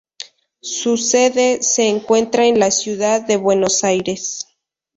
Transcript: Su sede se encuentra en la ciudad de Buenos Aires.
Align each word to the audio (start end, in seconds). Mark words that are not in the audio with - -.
Su 0.63 0.97
sede 0.97 1.61
se 1.61 1.87
encuentra 1.87 2.47
en 2.47 2.57
la 2.57 2.71
ciudad 2.71 3.21
de 3.21 3.37
Buenos 3.37 3.83
Aires. 3.83 4.47